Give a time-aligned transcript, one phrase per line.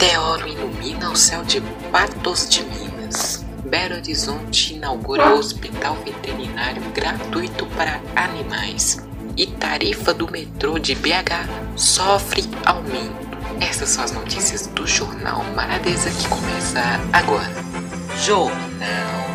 [0.00, 3.44] Meteoro ilumina o céu de Patos de Minas.
[3.64, 9.04] Belo Horizonte inaugura hospital veterinário gratuito para animais.
[9.36, 13.26] E tarifa do metrô de BH sofre aumento.
[13.60, 16.80] Essas são as notícias do Jornal Maradeza que começa
[17.12, 17.50] agora.
[18.24, 19.27] Jornal.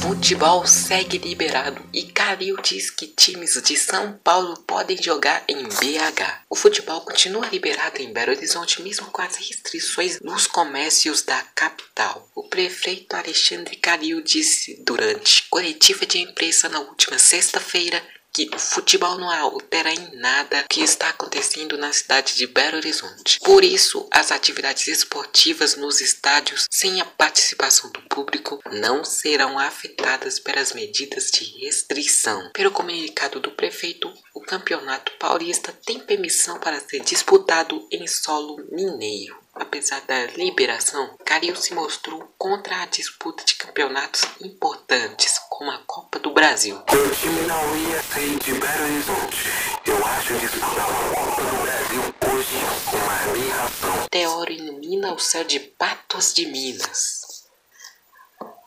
[0.00, 6.44] Futebol segue liberado e Calil diz que times de São Paulo podem jogar em BH.
[6.48, 12.28] O futebol continua liberado em Belo Horizonte mesmo com as restrições nos comércios da capital.
[12.34, 18.02] O prefeito Alexandre Calil disse durante coletiva de imprensa na última sexta-feira
[18.32, 22.76] que o futebol não altera em nada o que está acontecendo na cidade de Belo
[22.76, 23.38] Horizonte.
[23.40, 30.38] Por isso, as atividades esportivas nos estádios sem a participação do público não serão afetadas
[30.38, 32.50] pelas medidas de restrição.
[32.52, 39.36] Pelo comunicado do prefeito, o Campeonato Paulista tem permissão para ser disputado em solo mineiro.
[39.54, 46.18] Apesar da liberação, Calil se mostrou contra a disputa de campeonatos importantes, como a Copa
[46.18, 46.78] do Brasil.
[46.92, 49.48] Meu time não ia sair de Belo Horizonte.
[49.86, 52.56] Eu acho disputar a Copa do Brasil hoje
[52.92, 54.06] uma aberração.
[54.10, 57.46] Teoro ilumina o céu de Patos de Minas.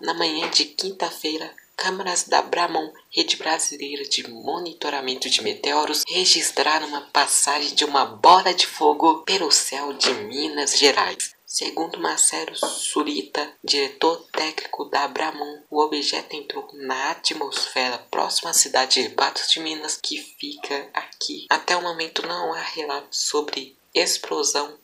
[0.02, 7.02] Na manhã de quinta-feira, câmeras da Bramon, rede brasileira de monitoramento de meteoros, registraram uma
[7.02, 11.36] passagem de uma bola de fogo pelo céu de Minas Gerais.
[11.52, 19.02] Segundo Marcelo Surita, diretor técnico da Bramon, o objeto entrou na atmosfera próxima à cidade
[19.02, 21.48] de Patos de Minas, que fica aqui.
[21.50, 24.78] Até o momento não há relatos sobre explosão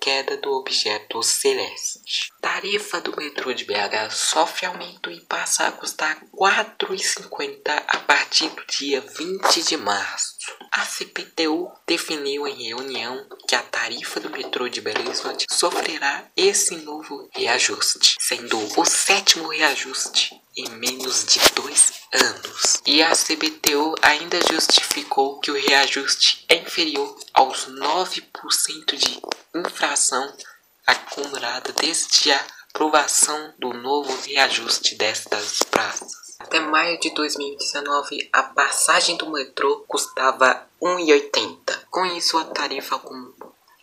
[0.00, 2.32] queda do objeto celeste.
[2.40, 8.48] Tarifa do metrô de BH sofre aumento e passa a custar R$ 4,50 a partir
[8.48, 10.36] do dia 20 de março.
[10.72, 16.76] A CPTU definiu em reunião que a tarifa do metrô de Belo Horizonte sofrerá esse
[16.76, 22.80] novo reajuste, sendo o sétimo reajuste em menos de dois anos.
[22.86, 29.20] E a CBTU ainda justificou que o reajuste é inferior aos 9% de
[29.54, 30.32] infração
[30.86, 36.12] acumulada desde a aprovação do novo reajuste destas praças.
[36.38, 41.84] Até maio de 2019, a passagem do metrô custava R$ 1,80.
[41.90, 43.00] Com isso, a tarifa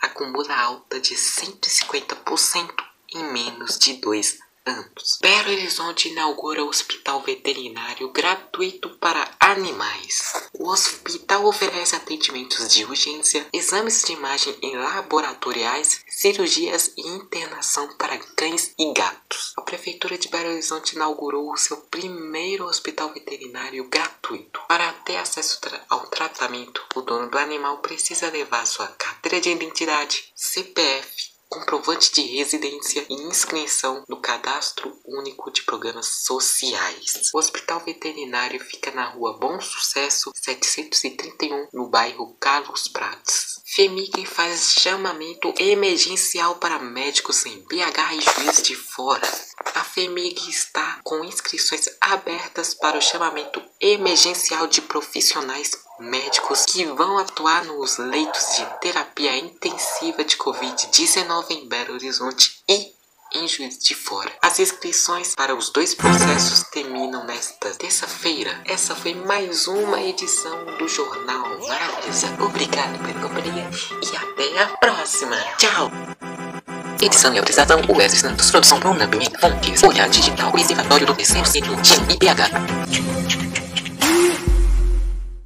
[0.02, 2.72] acumula alta de 150%
[3.14, 5.18] em menos de dois anos.
[5.22, 10.34] Belo Horizonte inaugura hospital veterinário gratuito para animais.
[10.54, 18.18] O hospital oferece atendimentos de urgência, exames de imagem em laboratoriais, cirurgias e internação para
[18.18, 19.54] cães e gatos.
[19.58, 24.60] A Prefeitura de Belo Horizonte inaugurou o seu primeiro hospital veterinário gratuito.
[24.68, 30.32] Para ter acesso ao tratamento, o dono do animal precisa levar sua carteira de identidade,
[30.36, 37.32] CPF, comprovante de residência e inscrição no Cadastro Único de Programas Sociais.
[37.34, 43.62] O Hospital Veterinário fica na rua Bom Sucesso 731, no bairro Carlos Prates.
[43.66, 49.30] FEMIG faz chamamento emergencial para médicos em BH e Juiz de Fora.
[49.76, 57.18] A FEMIG está com inscrições abertas para o chamamento emergencial de profissionais médicos que vão
[57.18, 62.92] atuar nos leitos de terapia intensiva de Covid-19 em Belo Horizonte e
[63.34, 64.32] em Juiz de Fora.
[64.42, 68.62] As inscrições para os dois processos terminam nesta terça-feira.
[68.66, 72.36] Essa foi mais uma edição do Jornal Maravilhosa.
[72.44, 73.70] Obrigado pela companhia
[74.04, 75.38] e até a próxima.
[75.58, 75.90] Tchau!
[77.00, 78.50] Edição e apresentação, Wesley Santos.
[78.50, 79.40] Produção, Bruna Pimenta.
[79.40, 82.50] Fontes, Olhar Digital, Observatório do Terceiro Ciclo, Tim e PH.